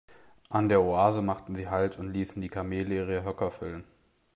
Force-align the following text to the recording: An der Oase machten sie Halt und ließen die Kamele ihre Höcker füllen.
An 0.49 0.67
der 0.67 0.81
Oase 0.81 1.21
machten 1.21 1.53
sie 1.53 1.69
Halt 1.69 1.99
und 1.99 2.11
ließen 2.11 2.41
die 2.41 2.49
Kamele 2.49 2.95
ihre 2.95 3.23
Höcker 3.23 3.51
füllen. 3.51 3.83